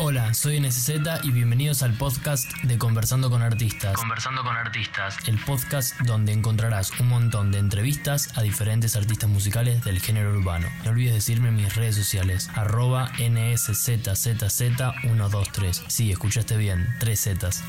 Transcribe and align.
Hola, 0.00 0.32
soy 0.32 0.60
NSZ 0.60 0.90
y 1.24 1.32
bienvenidos 1.32 1.82
al 1.82 1.92
podcast 1.92 2.48
de 2.62 2.78
Conversando 2.78 3.30
con 3.30 3.42
Artistas. 3.42 3.94
Conversando 3.94 4.44
con 4.44 4.56
Artistas. 4.56 5.16
El 5.26 5.40
podcast 5.40 6.00
donde 6.02 6.30
encontrarás 6.30 6.92
un 7.00 7.08
montón 7.08 7.50
de 7.50 7.58
entrevistas 7.58 8.30
a 8.38 8.42
diferentes 8.42 8.94
artistas 8.94 9.28
musicales 9.28 9.82
del 9.82 9.98
género 9.98 10.30
urbano. 10.30 10.68
No 10.84 10.92
olvides 10.92 11.14
decirme 11.14 11.48
en 11.48 11.56
mis 11.56 11.74
redes 11.74 11.96
sociales, 11.96 12.48
arroba 12.54 13.10
NSZZZ123. 13.14 15.82
Sí, 15.88 16.12
escuchaste 16.12 16.56
bien, 16.56 16.86
tres 17.00 17.22
Zetas. 17.22 17.64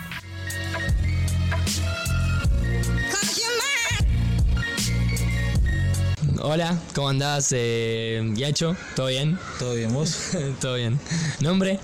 Hola, 6.42 6.78
¿cómo 6.94 7.10
andás, 7.10 7.52
eh, 7.58 8.22
Yacho? 8.36 8.76
¿Todo 8.96 9.08
bien? 9.08 9.40
¿Todo 9.58 9.74
bien, 9.74 9.92
vos? 9.92 10.38
Todo 10.62 10.76
bien. 10.76 11.00
¿Nombre? 11.40 11.80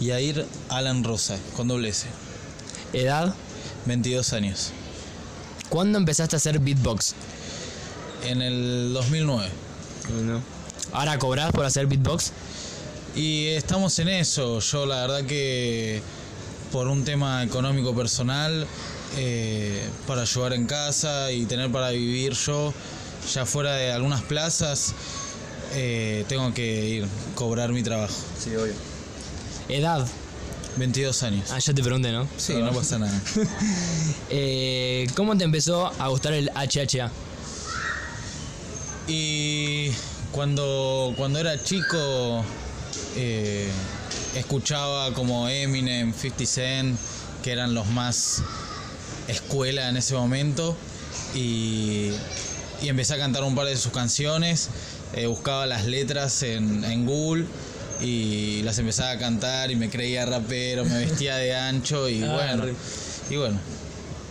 Yair 0.00 0.46
Alan 0.68 1.04
Rosa, 1.04 1.36
con 1.56 1.68
doble 1.68 1.88
S. 1.88 2.06
¿Edad? 2.92 3.34
22 3.86 4.32
años. 4.32 4.70
¿Cuándo 5.68 5.98
empezaste 5.98 6.36
a 6.36 6.38
hacer 6.38 6.58
beatbox? 6.58 7.14
En 8.24 8.42
el 8.42 8.92
2009. 8.94 9.48
¿Ahora 10.92 11.18
cobrás 11.18 11.52
por 11.52 11.64
hacer 11.64 11.86
beatbox? 11.86 12.32
Y 13.14 13.48
estamos 13.48 13.98
en 13.98 14.08
eso. 14.08 14.60
Yo 14.60 14.86
la 14.86 15.02
verdad 15.02 15.24
que 15.24 16.00
por 16.72 16.88
un 16.88 17.04
tema 17.04 17.42
económico 17.42 17.94
personal, 17.94 18.66
eh, 19.16 19.82
para 20.06 20.22
ayudar 20.22 20.52
en 20.52 20.66
casa 20.66 21.32
y 21.32 21.44
tener 21.46 21.70
para 21.70 21.90
vivir 21.90 22.34
yo, 22.34 22.72
ya 23.34 23.44
fuera 23.44 23.72
de 23.74 23.92
algunas 23.92 24.22
plazas, 24.22 24.94
eh, 25.74 26.24
tengo 26.28 26.52
que 26.54 26.86
ir 26.86 27.06
cobrar 27.34 27.72
mi 27.72 27.82
trabajo. 27.82 28.14
Sí, 28.38 28.54
obvio. 28.54 28.74
¿Edad? 29.68 30.06
22 30.76 31.22
años. 31.24 31.50
Ah, 31.52 31.58
ya 31.58 31.74
te 31.74 31.82
pregunté, 31.82 32.12
¿no? 32.12 32.28
Sí, 32.36 32.54
no 32.54 32.72
pasa 32.72 32.98
nada. 32.98 33.20
Eh, 34.30 35.06
¿Cómo 35.16 35.36
te 35.36 35.44
empezó 35.44 35.86
a 35.98 36.08
gustar 36.08 36.34
el 36.34 36.50
HHA? 36.50 37.10
Y 39.08 39.90
cuando, 40.32 41.14
cuando 41.16 41.38
era 41.38 41.62
chico 41.62 42.44
eh, 43.16 43.68
escuchaba 44.36 45.12
como 45.14 45.48
Eminem, 45.48 46.12
50 46.12 46.46
Cent, 46.46 46.98
que 47.42 47.52
eran 47.52 47.74
los 47.74 47.86
más 47.88 48.42
escuela 49.28 49.88
en 49.88 49.96
ese 49.96 50.14
momento. 50.14 50.76
Y, 51.34 52.10
y 52.82 52.88
empecé 52.88 53.14
a 53.14 53.18
cantar 53.18 53.42
un 53.44 53.54
par 53.54 53.66
de 53.66 53.76
sus 53.76 53.92
canciones. 53.92 54.68
eh, 55.14 55.26
buscaba 55.26 55.66
las 55.66 55.86
letras 55.86 56.42
en, 56.42 56.84
en 56.84 57.06
Google 57.06 57.46
y 58.00 58.62
las 58.62 58.78
empezaba 58.78 59.10
a 59.10 59.18
cantar 59.18 59.70
y 59.70 59.76
me 59.76 59.88
creía 59.90 60.24
rapero, 60.26 60.84
me 60.84 60.98
vestía 61.06 61.36
de 61.36 61.54
ancho 61.54 62.08
y 62.08 62.22
Ah, 62.22 62.32
bueno. 62.32 62.64
Y 63.30 63.36
bueno. 63.36 63.58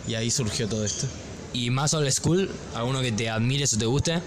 Y 0.07 0.15
ahí 0.15 0.31
surgió 0.31 0.67
todo 0.67 0.85
esto. 0.85 1.05
¿Y 1.53 1.69
más 1.69 1.93
old 1.93 2.09
school? 2.11 2.49
¿Alguno 2.75 3.01
que 3.01 3.11
te 3.11 3.29
admires 3.29 3.73
o 3.73 3.77
te 3.77 3.85
guste? 3.85 4.21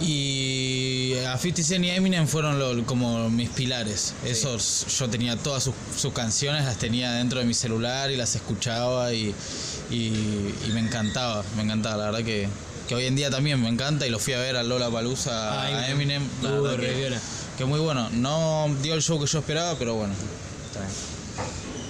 Y 0.00 1.14
a 1.26 1.36
50 1.36 1.62
Cent 1.64 1.84
y 1.84 1.90
Eminem 1.90 2.26
fueron 2.28 2.58
lo- 2.58 2.84
como 2.86 3.28
mis 3.30 3.48
pilares. 3.50 4.14
Esos, 4.24 4.86
yo 4.98 5.08
tenía 5.08 5.36
todas 5.36 5.64
sus, 5.64 5.74
sus 5.96 6.12
canciones, 6.12 6.64
las 6.64 6.76
tenía 6.78 7.12
dentro 7.12 7.40
de 7.40 7.44
mi 7.44 7.54
celular 7.54 8.10
y 8.10 8.16
las 8.16 8.34
escuchaba 8.36 9.12
y, 9.12 9.34
y- 9.90 10.54
y 10.66 10.70
me 10.72 10.80
encantaba, 10.80 11.42
me 11.56 11.62
encantaba. 11.64 11.96
La 11.96 12.04
verdad 12.12 12.24
que, 12.24 12.48
que 12.88 12.94
hoy 12.94 13.06
en 13.06 13.16
día 13.16 13.28
también 13.30 13.60
me 13.60 13.68
encanta 13.68 14.06
y 14.06 14.10
lo 14.10 14.20
fui 14.20 14.34
a 14.34 14.38
ver 14.38 14.56
a 14.56 14.62
Lola 14.62 14.88
Palusa, 14.88 15.62
a 15.64 15.90
Eminem. 15.90 16.22
La 16.42 16.60
uh, 16.60 16.76
que, 16.78 16.92
viola. 16.94 17.20
Que 17.58 17.64
muy 17.64 17.80
bueno. 17.80 18.08
No 18.10 18.68
dio 18.82 18.94
el 18.94 19.02
show 19.02 19.20
que 19.20 19.26
yo 19.26 19.40
esperaba, 19.40 19.74
pero 19.76 19.94
bueno. 19.94 20.14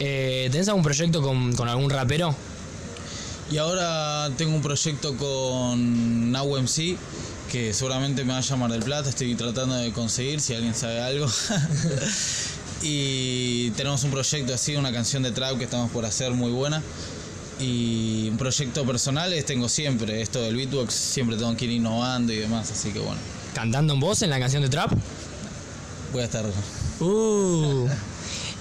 Eh, 0.00 0.48
¿Tenés 0.50 0.68
algún 0.68 0.82
proyecto 0.82 1.20
con, 1.20 1.54
con 1.54 1.68
algún 1.68 1.90
rapero? 1.90 2.34
Y 3.50 3.58
ahora 3.58 4.30
tengo 4.36 4.54
un 4.56 4.62
proyecto 4.62 5.16
con 5.16 6.32
Now 6.32 6.58
MC 6.60 6.96
que 7.50 7.72
seguramente 7.72 8.24
me 8.24 8.32
va 8.32 8.38
a 8.38 8.42
llamar 8.42 8.70
del 8.70 8.82
Plata. 8.82 9.10
Estoy 9.10 9.34
tratando 9.34 9.74
de 9.74 9.92
conseguir 9.92 10.40
si 10.40 10.54
alguien 10.54 10.74
sabe 10.74 11.00
algo. 11.00 11.26
y 12.82 13.70
tenemos 13.72 14.02
un 14.04 14.10
proyecto 14.10 14.54
así, 14.54 14.74
una 14.76 14.92
canción 14.92 15.22
de 15.22 15.32
trap 15.32 15.58
que 15.58 15.64
estamos 15.64 15.90
por 15.90 16.04
hacer 16.06 16.32
muy 16.32 16.50
buena. 16.50 16.82
Y 17.60 18.28
un 18.30 18.38
proyecto 18.38 18.86
personales 18.86 19.44
tengo 19.44 19.68
siempre. 19.68 20.22
Esto 20.22 20.40
del 20.40 20.56
beatbox 20.56 20.94
siempre 20.94 21.36
tengo 21.36 21.54
que 21.56 21.66
ir 21.66 21.72
innovando 21.72 22.32
y 22.32 22.36
demás. 22.36 22.70
Así 22.70 22.90
que 22.90 23.00
bueno, 23.00 23.20
¿Cantando 23.54 23.94
en 23.94 24.00
voz 24.00 24.22
en 24.22 24.30
la 24.30 24.38
canción 24.38 24.62
de 24.62 24.68
Trap? 24.68 24.92
Voy 26.12 26.22
a 26.22 26.24
estar. 26.24 26.44
Uh. 27.00 27.88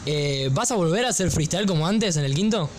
Eh, 0.10 0.50
¿Vas 0.54 0.72
a 0.72 0.76
volver 0.76 1.04
a 1.04 1.10
hacer 1.10 1.30
freestyle 1.32 1.66
como 1.66 1.86
antes 1.86 2.16
en 2.16 2.24
el 2.24 2.34
quinto? 2.34 2.70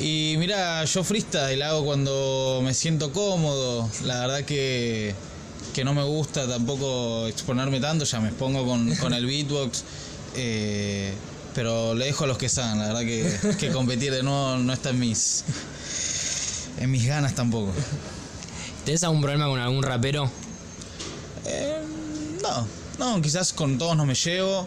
Y 0.00 0.34
mira, 0.38 0.84
yo 0.84 1.04
freestyle 1.04 1.62
hago 1.62 1.84
cuando 1.84 2.60
me 2.64 2.74
siento 2.74 3.12
cómodo. 3.12 3.88
La 4.04 4.18
verdad 4.18 4.44
que, 4.44 5.14
que 5.72 5.84
no 5.84 5.94
me 5.94 6.02
gusta 6.02 6.48
tampoco 6.48 7.28
exponerme 7.28 7.78
tanto, 7.78 8.04
ya 8.04 8.18
me 8.18 8.30
expongo 8.30 8.66
con, 8.66 8.92
con 8.96 9.14
el 9.14 9.24
beatbox. 9.24 9.84
eh, 10.34 11.12
pero 11.54 11.94
le 11.94 12.06
dejo 12.06 12.24
a 12.24 12.26
los 12.26 12.38
que 12.38 12.48
saben, 12.48 12.80
la 12.80 12.88
verdad 12.88 13.02
que, 13.02 13.56
que 13.58 13.70
competir 13.70 14.12
de 14.12 14.24
nuevo 14.24 14.56
no 14.56 14.72
está 14.72 14.90
en 14.90 14.98
mis, 14.98 15.44
en 16.80 16.90
mis 16.90 17.06
ganas 17.06 17.36
tampoco. 17.36 17.72
¿Tenés 18.84 19.04
algún 19.04 19.20
problema 19.20 19.46
con 19.46 19.60
algún 19.60 19.82
rapero? 19.82 20.28
Eh, 21.44 21.82
no, 22.42 22.66
no, 22.98 23.20
quizás 23.22 23.52
con 23.52 23.78
todos 23.78 23.96
no 23.96 24.06
me 24.06 24.14
llevo. 24.14 24.66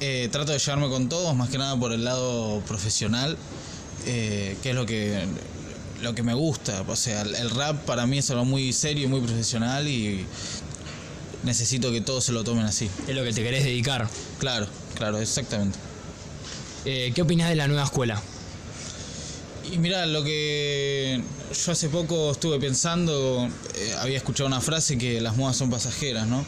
Eh, 0.00 0.28
trato 0.30 0.52
de 0.52 0.58
llevarme 0.58 0.88
con 0.88 1.08
todos, 1.08 1.34
más 1.34 1.48
que 1.48 1.58
nada 1.58 1.76
por 1.76 1.92
el 1.92 2.04
lado 2.04 2.60
profesional, 2.68 3.36
eh, 4.06 4.56
que 4.62 4.70
es 4.70 4.74
lo 4.74 4.86
que, 4.86 5.24
lo 6.02 6.14
que 6.14 6.22
me 6.22 6.34
gusta. 6.34 6.84
O 6.86 6.96
sea, 6.96 7.22
el, 7.22 7.50
rap 7.50 7.84
para 7.84 8.06
mí 8.06 8.18
es 8.18 8.30
algo 8.30 8.44
muy 8.44 8.72
serio 8.72 9.04
y 9.04 9.06
muy 9.08 9.20
profesional 9.20 9.88
y 9.88 10.24
necesito 11.42 11.90
que 11.90 12.00
todos 12.00 12.24
se 12.24 12.32
lo 12.32 12.44
tomen 12.44 12.64
así. 12.64 12.88
Es 13.08 13.16
lo 13.16 13.24
que 13.24 13.32
te 13.32 13.42
querés 13.42 13.64
dedicar. 13.64 14.08
Claro, 14.38 14.68
claro, 14.94 15.18
exactamente. 15.18 15.78
Eh, 16.84 17.12
¿Qué 17.14 17.22
opinás 17.22 17.48
de 17.48 17.56
la 17.56 17.66
nueva 17.66 17.84
escuela? 17.84 18.22
Y 19.70 19.78
mira, 19.78 20.06
lo 20.06 20.24
que 20.24 21.20
yo 21.64 21.72
hace 21.72 21.88
poco 21.88 22.30
estuve 22.30 22.58
pensando, 22.58 23.48
eh, 23.74 23.94
había 23.98 24.16
escuchado 24.16 24.46
una 24.46 24.60
frase 24.60 24.96
que 24.96 25.20
las 25.20 25.36
modas 25.36 25.56
son 25.56 25.70
pasajeras, 25.70 26.26
¿no? 26.26 26.44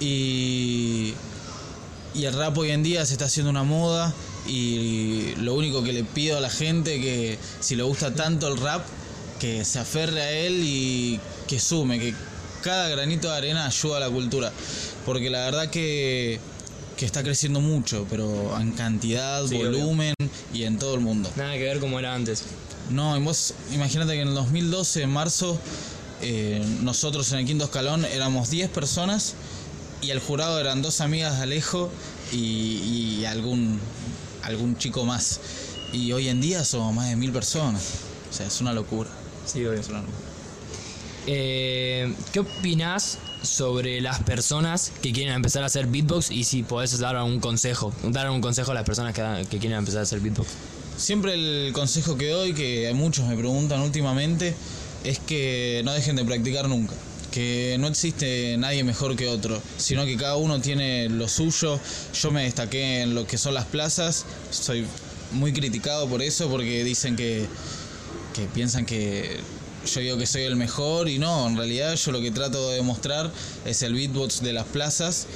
Y, 0.00 1.14
y 2.14 2.24
el 2.24 2.34
rap 2.34 2.56
hoy 2.58 2.70
en 2.70 2.82
día 2.82 3.04
se 3.06 3.12
está 3.14 3.26
haciendo 3.26 3.50
una 3.50 3.64
moda 3.64 4.12
y 4.46 5.34
lo 5.36 5.54
único 5.54 5.82
que 5.82 5.92
le 5.92 6.04
pido 6.04 6.38
a 6.38 6.40
la 6.40 6.50
gente 6.50 7.00
que 7.00 7.38
si 7.60 7.76
le 7.76 7.82
gusta 7.82 8.14
tanto 8.14 8.48
el 8.48 8.56
rap, 8.58 8.84
que 9.38 9.64
se 9.64 9.78
aferre 9.78 10.20
a 10.22 10.30
él 10.32 10.60
y 10.64 11.20
que 11.46 11.60
sume, 11.60 11.98
que 11.98 12.14
cada 12.62 12.88
granito 12.88 13.28
de 13.30 13.36
arena 13.36 13.66
ayuda 13.66 13.98
a 13.98 14.00
la 14.00 14.10
cultura. 14.10 14.52
Porque 15.04 15.30
la 15.30 15.44
verdad 15.44 15.70
que, 15.70 16.40
que 16.96 17.06
está 17.06 17.22
creciendo 17.22 17.60
mucho, 17.60 18.06
pero 18.10 18.58
en 18.60 18.72
cantidad, 18.72 19.46
Sí, 19.46 19.54
obvio. 19.56 19.70
volumen 19.70 20.14
y 20.52 20.64
en 20.64 20.78
todo 20.78 20.94
el 20.94 21.00
mundo. 21.00 21.30
Nada 21.36 21.54
que 21.54 21.62
ver 21.64 21.78
como 21.78 21.98
era 21.98 22.14
antes. 22.14 22.42
No, 22.90 23.16
y 23.16 23.20
vos 23.22 23.54
imagínate 23.72 24.12
que 24.14 24.22
en 24.22 24.28
el 24.28 24.34
2012, 24.34 25.02
en 25.02 25.10
marzo, 25.10 25.58
eh, 26.22 26.64
nosotros 26.82 27.30
en 27.32 27.40
el 27.40 27.46
quinto 27.46 27.64
escalón 27.64 28.04
éramos 28.06 28.50
10 28.50 28.70
personas 28.70 29.34
y 30.02 30.10
el 30.10 30.20
jurado 30.20 30.60
eran 30.60 30.82
dos 30.82 31.00
amigas 31.00 31.36
de 31.36 31.42
Alejo 31.44 31.90
y, 32.32 33.18
y 33.20 33.24
algún, 33.26 33.78
algún 34.42 34.76
chico 34.76 35.04
más. 35.04 35.40
Y 35.92 36.12
hoy 36.12 36.28
en 36.28 36.40
día 36.40 36.64
somos 36.64 36.94
más 36.94 37.08
de 37.08 37.16
mil 37.16 37.32
personas. 37.32 37.82
O 38.30 38.32
sea, 38.32 38.46
es 38.46 38.60
una 38.60 38.72
locura. 38.72 39.10
Sí, 39.46 39.64
obvio. 39.64 39.80
Es 39.80 39.88
una 39.88 40.00
locura. 40.00 40.18
Eh, 41.26 42.14
¿Qué 42.32 42.40
opinás 42.40 43.18
sobre 43.42 44.00
las 44.00 44.22
personas 44.22 44.92
que 45.02 45.12
quieren 45.12 45.34
empezar 45.34 45.62
a 45.62 45.66
hacer 45.66 45.86
beatbox 45.86 46.30
y 46.30 46.44
si 46.44 46.62
podés 46.62 46.98
dar 46.98 47.16
algún 47.16 47.40
consejo? 47.40 47.92
Dar 48.02 48.26
algún 48.26 48.40
consejo 48.40 48.70
a 48.70 48.74
las 48.74 48.84
personas 48.84 49.14
que, 49.14 49.46
que 49.50 49.58
quieren 49.58 49.78
empezar 49.78 50.00
a 50.00 50.02
hacer 50.04 50.20
beatbox. 50.20 50.48
Siempre 50.96 51.34
el 51.34 51.72
consejo 51.72 52.16
que 52.16 52.28
doy, 52.28 52.54
que 52.54 52.90
muchos 52.94 53.26
me 53.26 53.36
preguntan 53.36 53.80
últimamente, 53.80 54.54
es 55.04 55.18
que 55.18 55.82
no 55.84 55.92
dejen 55.92 56.16
de 56.16 56.24
practicar 56.24 56.68
nunca. 56.68 56.94
Que 57.32 57.76
no 57.78 57.88
existe 57.88 58.56
nadie 58.58 58.84
mejor 58.84 59.14
que 59.16 59.28
otro, 59.28 59.60
sino 59.76 60.04
que 60.06 60.16
cada 60.16 60.36
uno 60.36 60.60
tiene 60.60 61.08
lo 61.08 61.28
suyo. 61.28 61.78
Yo 62.14 62.30
me 62.30 62.44
destaqué 62.44 63.02
en 63.02 63.14
lo 63.14 63.26
que 63.26 63.36
son 63.38 63.54
las 63.54 63.66
plazas, 63.66 64.24
soy 64.50 64.86
muy 65.32 65.52
criticado 65.52 66.08
por 66.08 66.22
eso, 66.22 66.48
porque 66.48 66.84
dicen 66.84 67.16
que, 67.16 67.46
que 68.34 68.46
piensan 68.46 68.86
que 68.86 69.38
yo 69.86 70.00
digo 70.00 70.18
que 70.18 70.26
soy 70.26 70.42
el 70.42 70.56
mejor 70.56 71.08
y 71.08 71.18
no, 71.18 71.46
en 71.46 71.56
realidad 71.56 71.94
yo 71.94 72.12
lo 72.12 72.20
que 72.20 72.30
trato 72.30 72.70
de 72.70 72.76
demostrar 72.76 73.30
es 73.64 73.82
el 73.82 73.94
beatbox 73.94 74.42
de 74.42 74.52
las 74.52 74.66
plazas 74.66 75.26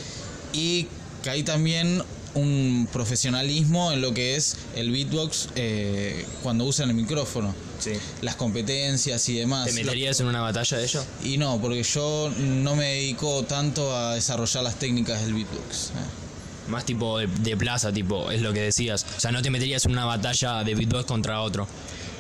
y 0.53 0.87
que 1.23 1.31
hay 1.31 1.43
también 1.43 2.03
un 2.35 2.89
profesionalismo 2.93 3.93
en 3.93 4.00
lo 4.00 4.15
que 4.15 4.37
es 4.37 4.56
el 4.75 4.91
beatbox 4.91 5.49
eh, 5.55 6.25
cuando 6.43 6.65
usan 6.65 6.89
el 6.89 6.94
micrófono, 6.94 7.55
Sí. 7.82 7.93
las 8.20 8.37
competencias 8.37 9.29
y 9.29 9.38
demás. 9.38 9.67
¿Te 9.67 9.73
meterías 9.73 10.19
en 10.20 10.26
una 10.26 10.40
batalla 10.40 10.76
de 10.79 10.84
ello? 10.84 11.05
Y 11.25 11.37
no, 11.38 11.61
porque 11.61 11.82
yo 11.82 12.31
no 12.38 12.76
me 12.76 12.84
dedico 12.94 13.43
tanto 13.44 13.94
a 13.96 14.14
desarrollar 14.14 14.62
las 14.62 14.76
técnicas 14.79 15.20
del 15.23 15.34
beatbox. 15.34 15.88
eh. 15.90 16.70
Más 16.70 16.84
tipo 16.84 17.19
de, 17.19 17.26
de 17.26 17.56
plaza, 17.56 17.93
tipo, 17.93 18.31
es 18.31 18.40
lo 18.40 18.52
que 18.52 18.61
decías. 18.61 19.05
O 19.17 19.20
sea, 19.20 19.32
no 19.32 19.43
te 19.43 19.50
meterías 19.50 19.84
en 19.84 19.93
una 19.93 20.05
batalla 20.05 20.62
de 20.62 20.75
beatbox 20.76 21.05
contra 21.06 21.40
otro. 21.43 21.67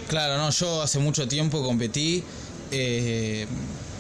Claro, 0.08 0.36
no, 0.36 0.50
yo 0.50 0.82
hace 0.82 0.98
mucho 0.98 1.28
tiempo 1.28 1.62
competí. 1.62 2.24
eh, 2.72 3.46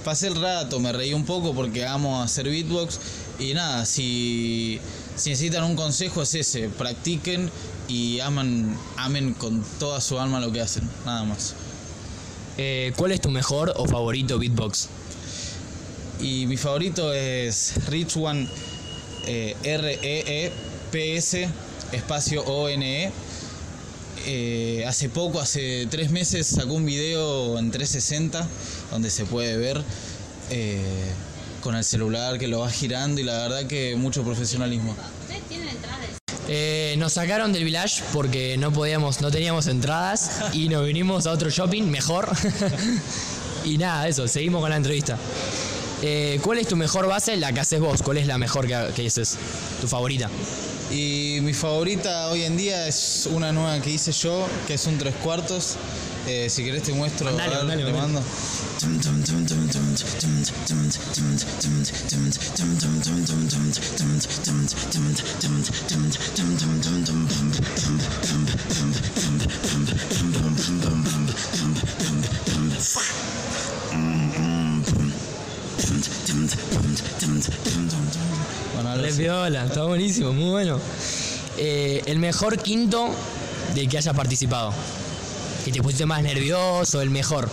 pasé 0.04 0.26
el 0.26 0.34
rato, 0.40 0.80
me 0.80 0.92
reí 0.92 1.14
un 1.14 1.24
poco 1.24 1.54
porque 1.54 1.86
amo 1.86 2.20
hacer 2.20 2.48
beatbox. 2.48 2.98
Y 3.38 3.54
nada, 3.54 3.86
si, 3.86 4.80
si 5.16 5.30
necesitan 5.30 5.64
un 5.64 5.76
consejo 5.76 6.22
es 6.22 6.34
ese, 6.34 6.68
practiquen 6.68 7.50
y 7.88 8.20
aman, 8.20 8.76
amen 8.96 9.34
con 9.34 9.64
toda 9.78 10.00
su 10.00 10.18
alma 10.18 10.40
lo 10.40 10.52
que 10.52 10.60
hacen, 10.60 10.88
nada 11.04 11.24
más. 11.24 11.54
Eh, 12.58 12.92
¿Cuál 12.96 13.12
es 13.12 13.20
tu 13.20 13.30
mejor 13.30 13.72
o 13.76 13.86
favorito 13.86 14.38
beatbox? 14.38 14.88
Y 16.20 16.46
mi 16.46 16.56
favorito 16.56 17.12
es 17.12 17.74
Rich 17.88 18.16
One 18.16 18.48
eh, 19.26 19.56
R-E-E-P-S 19.62 21.48
espacio 21.92 22.42
O-N-E. 22.44 23.10
Eh, 24.24 24.84
hace 24.86 25.08
poco, 25.08 25.40
hace 25.40 25.86
tres 25.90 26.10
meses, 26.10 26.46
sacó 26.46 26.74
un 26.74 26.84
video 26.86 27.58
en 27.58 27.70
360 27.70 28.46
donde 28.90 29.10
se 29.10 29.24
puede 29.24 29.56
ver 29.56 29.82
eh, 30.50 31.10
con 31.62 31.74
el 31.74 31.84
celular 31.84 32.38
que 32.38 32.48
lo 32.48 32.60
va 32.60 32.70
girando 32.70 33.20
y 33.20 33.24
la 33.24 33.38
verdad 33.38 33.66
que 33.66 33.96
mucho 33.96 34.22
profesionalismo. 34.22 34.94
¿Ustedes 35.22 35.42
tienen 35.48 35.68
entradas 35.68 35.98
Eh, 36.48 36.96
nos 36.98 37.14
sacaron 37.14 37.52
del 37.52 37.64
village 37.64 38.02
porque 38.12 38.56
no 38.58 38.72
podíamos, 38.72 39.20
no 39.22 39.30
teníamos 39.30 39.66
entradas 39.68 40.40
y 40.52 40.68
nos 40.68 40.84
vinimos 40.84 41.26
a 41.26 41.30
otro 41.32 41.48
shopping 41.48 41.84
mejor. 41.84 42.28
y 43.64 43.78
nada, 43.78 44.08
eso, 44.08 44.28
seguimos 44.28 44.60
con 44.60 44.70
la 44.70 44.76
entrevista. 44.76 45.16
Eh, 46.02 46.40
¿Cuál 46.42 46.58
es 46.58 46.66
tu 46.66 46.76
mejor 46.76 47.06
base? 47.06 47.36
La 47.36 47.52
que 47.52 47.60
haces 47.60 47.80
vos. 47.80 48.02
¿Cuál 48.02 48.18
es 48.18 48.26
la 48.26 48.36
mejor 48.36 48.66
que, 48.66 48.88
que 48.94 49.06
haces? 49.06 49.36
¿Tu 49.80 49.86
favorita? 49.86 50.28
Y 50.90 51.38
mi 51.42 51.54
favorita 51.54 52.28
hoy 52.28 52.42
en 52.42 52.56
día 52.56 52.86
es 52.88 53.28
una 53.32 53.52
nueva 53.52 53.80
que 53.80 53.90
hice 53.90 54.12
yo, 54.12 54.46
que 54.66 54.74
es 54.74 54.86
un 54.86 54.98
tres 54.98 55.14
cuartos. 55.22 55.76
Eh, 56.26 56.48
si 56.50 56.64
querés 56.64 56.82
te 56.82 56.92
muestro, 56.92 57.26
Mandale, 57.26 57.54
a 57.54 57.58
ver, 57.58 57.66
mandale, 57.66 57.84
te 57.84 57.92
mandale. 57.92 58.14
mando. 58.14 58.30
Bueno, 78.74 78.96
Re 78.96 79.12
piola, 79.12 79.64
está 79.66 79.84
buenísimo, 79.84 80.32
muy 80.32 80.50
bueno. 80.50 80.80
Eh, 81.56 82.02
el 82.06 82.18
mejor 82.18 82.58
quinto 82.58 83.10
del 83.74 83.88
que 83.88 83.98
hayas 83.98 84.16
participado. 84.16 84.72
Que 85.64 85.70
te 85.70 85.80
pusiste 85.82 86.06
más 86.06 86.22
nervioso, 86.22 87.00
el 87.00 87.10
mejor. 87.10 87.48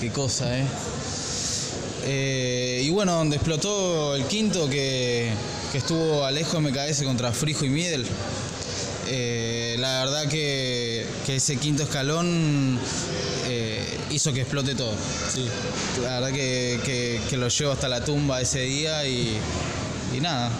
Qué 0.00 0.10
cosa, 0.10 0.56
¿eh? 0.58 0.64
Eh, 2.04 2.82
y 2.84 2.90
bueno, 2.90 3.14
donde 3.16 3.36
explotó 3.36 4.14
el 4.14 4.24
quinto, 4.26 4.68
que, 4.70 5.30
que 5.72 5.78
estuvo 5.78 6.24
Alejo 6.24 6.60
MKS 6.60 7.02
contra 7.02 7.32
Frijo 7.32 7.64
y 7.64 7.68
Miedel. 7.68 8.06
eh, 9.08 9.76
la 9.78 10.04
verdad 10.04 10.28
que, 10.28 11.04
que 11.26 11.36
ese 11.36 11.56
quinto 11.56 11.82
escalón 11.82 12.78
eh, 13.46 13.98
hizo 14.10 14.32
que 14.32 14.42
explote 14.42 14.74
todo. 14.74 14.92
La 16.02 16.20
verdad 16.20 16.32
que, 16.32 16.78
que- 16.84 17.20
que 17.28 17.36
lo 17.36 17.48
llevo 17.48 17.72
hasta 17.72 17.88
la 17.88 18.04
tumba 18.04 18.40
ese 18.40 18.60
día 18.60 19.04
y, 19.06 19.36
y 20.16 20.20
nada. 20.20 20.50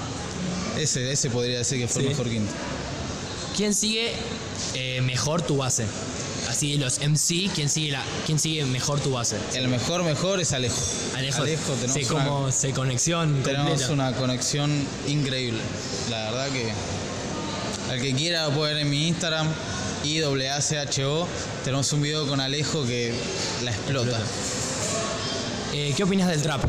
Ese, 0.79 1.11
ese 1.13 1.31
podría 1.31 1.59
decir 1.59 1.79
que 1.79 1.89
fue 1.89 2.03
el 2.03 2.09
Sí. 2.09 2.11
mejor 2.15 2.29
quinto. 2.29 2.53
¿Quién 3.57 3.75
sigue 3.75 4.13
eh, 4.75 5.01
mejor 5.03 5.43
tu 5.43 5.57
base? 5.59 5.85
Así 6.49 6.77
los 6.79 6.99
MC, 7.01 7.51
¿quién 7.55 7.69
sigue, 7.69 7.93
la, 7.93 8.03
¿quién 8.27 8.39
sigue 8.39 8.65
mejor 8.65 9.01
tu 9.01 9.11
base? 9.13 9.37
El 9.55 9.69
mejor, 9.69 10.03
mejor 10.03 10.41
es 10.41 10.53
Alejo. 10.53 10.81
Alejo, 11.15 11.43
tenemos 11.45 11.93
sé 11.93 12.13
una- 12.15 12.25
como 12.25 12.51
sé 12.53 12.71
conexión 12.73 13.43
Tenemos 13.43 13.69
completa. 13.69 13.93
una 13.93 14.13
conexión 14.13 14.87
increíble. 15.07 15.61
La 16.11 16.31
verdad 16.31 16.49
que 16.49 16.73
al 17.93 18.01
que 18.01 18.15
quiera 18.15 18.49
puede 18.49 18.75
ver 18.75 18.83
en 18.83 18.91
mi 18.91 19.09
Instagram, 19.09 19.47
IAACHO. 20.05 21.27
Tenemos 21.65 21.93
un 21.93 22.01
video 22.03 22.27
con 22.27 22.41
Alejo 22.41 22.85
que 22.87 23.13
la 23.65 23.71
explota. 23.71 24.19
Eh, 25.75 25.93
¿Qué 25.97 26.03
opinas 26.05 26.29
del 26.29 26.41
trap? 26.41 26.63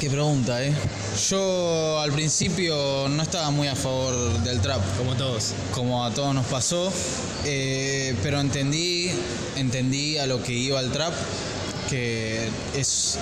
Qué 0.00 0.10
pregunta, 0.10 0.62
¿eh? 0.62 0.72
Yo 1.16 1.98
al 2.00 2.12
principio 2.12 3.08
no 3.08 3.22
estaba 3.22 3.50
muy 3.50 3.68
a 3.68 3.74
favor 3.74 4.14
del 4.42 4.60
trap, 4.60 4.80
Como 4.98 5.14
todos. 5.14 5.52
como 5.72 6.04
a 6.04 6.10
todos 6.12 6.34
nos 6.34 6.44
pasó, 6.46 6.92
eh, 7.44 8.14
pero 8.22 8.38
entendí, 8.40 9.10
entendí 9.56 10.18
a 10.18 10.26
lo 10.26 10.42
que 10.42 10.52
iba 10.52 10.78
el 10.80 10.90
trap, 10.92 11.14
que 11.88 12.48
es 12.76 13.18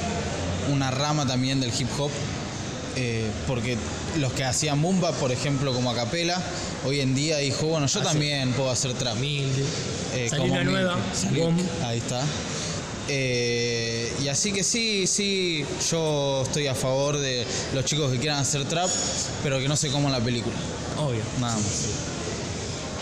una 0.73 0.91
rama 0.91 1.25
también 1.27 1.61
del 1.61 1.71
hip 1.79 1.89
hop, 1.99 2.11
eh, 2.97 3.31
porque 3.47 3.77
los 4.19 4.33
que 4.33 4.45
hacían 4.45 4.79
Mumba, 4.81 5.13
por 5.13 5.31
ejemplo, 5.31 5.73
como 5.73 5.91
a 5.91 5.95
capela, 5.95 6.43
hoy 6.85 7.01
en 7.01 7.15
día 7.15 7.39
dijo, 7.39 7.67
bueno, 7.67 7.87
yo 7.87 8.01
Hace- 8.01 8.09
también 8.09 8.53
puedo 8.53 8.71
hacer 8.71 8.93
trap. 8.95 9.17
Mil. 9.19 9.49
Eh, 10.15 10.29
Salió 10.31 10.53
una 10.53 10.65
nueva. 10.65 10.97
salió- 11.15 11.53
ahí 11.85 11.99
está. 11.99 12.23
Eh, 13.09 14.13
y 14.23 14.29
así 14.29 14.53
que 14.53 14.65
sí, 14.65 15.07
sí, 15.07 15.65
yo 15.91 16.43
estoy 16.43 16.67
a 16.67 16.75
favor 16.75 17.19
de 17.19 17.45
los 17.75 17.85
chicos 17.85 18.11
que 18.11 18.19
quieran 18.19 18.41
hacer 18.41 18.65
trap, 18.65 18.89
pero 19.43 19.59
que 19.59 19.69
no 19.69 19.77
se 19.77 19.91
coman 19.91 20.13
la 20.13 20.21
película. 20.21 20.55
Obvio. 20.99 21.23
Nada 21.41 21.57
más. 21.57 22.15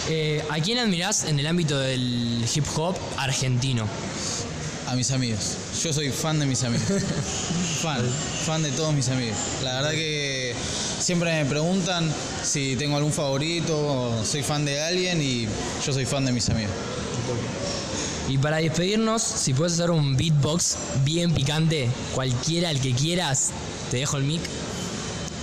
Eh, 0.08 0.42
¿A 0.50 0.58
quién 0.58 0.78
admirás 0.78 1.24
en 1.24 1.38
el 1.38 1.46
ámbito 1.46 1.78
del 1.78 2.44
hip 2.52 2.64
hop 2.76 2.96
argentino? 3.16 3.86
A 4.88 4.96
mis 4.96 5.10
amigos. 5.12 5.56
Yo 5.82 5.92
soy 5.92 6.10
fan 6.10 6.40
de 6.40 6.46
mis 6.46 6.64
amigos. 6.64 6.84
fan, 7.82 8.02
fan 8.44 8.62
de 8.62 8.72
todos 8.72 8.92
mis 8.92 9.08
amigos. 9.08 9.36
La 9.62 9.74
verdad 9.74 9.92
que 9.92 10.54
siempre 11.00 11.42
me 11.42 11.48
preguntan 11.48 12.12
si 12.42 12.74
tengo 12.76 12.96
algún 12.96 13.12
favorito 13.12 13.76
o 13.76 14.24
soy 14.24 14.42
fan 14.42 14.64
de 14.64 14.82
alguien 14.82 15.22
y 15.22 15.46
yo 15.86 15.92
soy 15.92 16.04
fan 16.04 16.24
de 16.24 16.32
mis 16.32 16.48
amigos. 16.50 16.72
Y 18.28 18.38
para 18.38 18.58
despedirnos, 18.58 19.22
si 19.22 19.52
puedes 19.52 19.74
hacer 19.74 19.90
un 19.90 20.16
beatbox 20.16 20.76
bien 21.04 21.32
picante, 21.32 21.88
cualquiera, 22.14 22.70
el 22.70 22.80
que 22.80 22.92
quieras, 22.92 23.50
te 23.90 23.98
dejo 23.98 24.16
el 24.16 24.24
mic. 24.24 24.40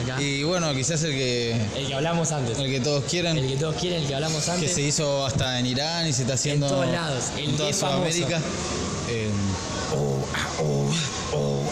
Acá. 0.03 0.21
Y 0.21 0.43
bueno, 0.43 0.73
quizás 0.73 1.03
el 1.03 1.11
que, 1.11 1.51
El 1.77 1.87
que 1.87 1.93
hablamos 1.93 2.31
antes. 2.31 2.57
el 2.57 2.71
que 2.71 2.79
todos 2.79 3.03
quieren. 3.03 3.37
El 3.37 3.47
que 3.47 3.57
todos 3.57 3.75
quieren, 3.75 4.01
el 4.01 4.07
que 4.07 4.15
hablamos 4.15 4.45
que 4.45 4.51
antes. 4.51 4.73
se 4.73 4.81
hizo 4.81 5.25
hasta 5.25 5.59
en 5.59 5.65
Irán 5.65 6.07
y 6.07 6.13
se 6.13 6.21
está 6.21 6.35
haciendo 6.35 6.67
todos 6.67 6.87
lados, 6.87 7.25
el 7.37 7.49
en 7.49 7.57
toda 7.57 7.69
que. 7.69 7.75
Sudamérica. 7.75 8.41
Eh, 9.09 9.29
oh, 10.59 10.93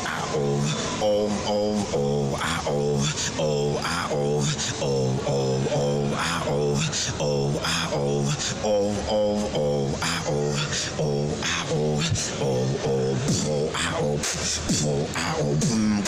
ah, 0.05 0.23
oh, 0.33 0.59
oh, 1.01 1.27
ah, 1.27 1.51
oh, 1.53 1.75
oh, 1.93 1.97
oh, 1.97 1.97
oh, 1.97 2.37
ah, 2.39 2.61
oh, 2.67 3.03
oh, 3.39 3.79
ah, 3.83 4.07
oh, 4.11 4.41
oh, 4.81 5.19
oh, 5.27 5.59
oh, 5.75 6.15
ah, 6.15 6.43
oh, 6.47 6.79
oh, 7.19 7.59
ah, 7.63 7.89
oh, 7.93 8.23
oh, 8.63 8.95
oh, 9.09 9.35
oh, 9.55 9.97
ah, 10.01 10.21
oh, 10.27 10.55
oh, 10.99 11.27
ah, 11.43 11.63
oh, 11.71 11.99
oh, 12.41 12.65
oh, 12.85 13.15
oh, 13.47 13.71
ah, 13.75 13.93
oh, 13.99 14.15
oh, 14.83 15.07
ah, 15.15 15.33
oh, 15.39 15.53
mm, 15.55 16.01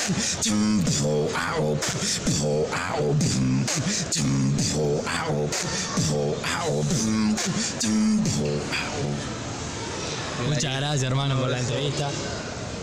mm, 0.45 0.79
oh, 1.03 1.29
ah, 1.35 1.55
oh, 1.59 1.77
oh, 2.43 2.63
ah, 2.73 2.95
oh, 2.99 3.13
mm, 3.13 3.65
mm, 4.15 4.49
oh, 4.77 5.03
ah, 5.05 5.25
oh, 5.29 5.49
oh, 6.13 6.31
ah, 6.43 6.63
oh, 6.67 6.83
mm, 6.83 7.35
mm, 7.83 8.19
oh, 8.39 8.59
ah, 8.71 8.87
oh. 9.03 9.15
Muchas 10.47 10.73
gracias, 10.79 11.03
hermano, 11.03 11.37
por 11.37 11.49
la 11.49 11.59
entrevista. 11.59 12.09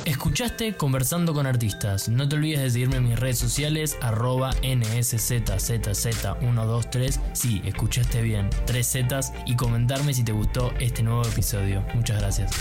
Escuchaste 0.07 0.75
Conversando 0.77 1.35
con 1.35 1.47
Artistas. 1.49 2.09
No 2.09 2.29
te 2.29 2.37
olvides 2.37 2.61
de 2.61 2.71
seguirme 2.71 2.99
en 2.99 3.09
mis 3.09 3.19
redes 3.19 3.39
sociales, 3.39 3.99
arroba 4.01 4.53
nszz123. 4.63 7.19
Sí, 7.33 7.61
escuchaste 7.65 8.23
bien, 8.23 8.49
tres 8.67 8.89
Zetas. 8.89 9.33
Y 9.47 9.57
comentarme 9.57 10.15
si 10.15 10.23
te 10.23 10.31
gustó 10.31 10.73
este 10.79 11.03
nuevo 11.03 11.27
episodio. 11.27 11.85
Muchas 11.93 12.21
gracias. 12.21 12.53